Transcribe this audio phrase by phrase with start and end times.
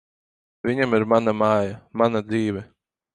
[0.69, 2.65] Viņam ir mana māja, mana dzīve.